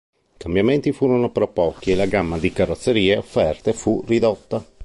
[0.15, 4.65] I cambiamenti furono però pochi e la gamma di carrozzerie offerte fu ridotta.